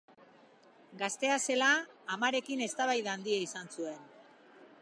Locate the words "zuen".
3.79-4.05